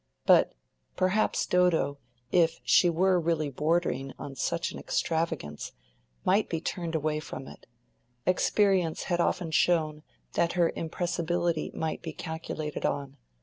But 0.25 0.55
perhaps 0.95 1.45
Dodo, 1.45 1.99
if 2.31 2.59
she 2.63 2.89
were 2.89 3.19
really 3.19 3.51
bordering 3.51 4.13
on 4.17 4.35
such 4.35 4.71
an 4.71 4.79
extravagance, 4.79 5.73
might 6.25 6.49
be 6.49 6.59
turned 6.59 6.95
away 6.95 7.19
from 7.19 7.47
it: 7.47 7.67
experience 8.25 9.03
had 9.03 9.19
often 9.21 9.51
shown 9.51 10.01
that 10.33 10.53
her 10.53 10.73
impressibility 10.75 11.69
might 11.75 12.01
be 12.01 12.13
calculated 12.13 12.83
on. 12.83 13.17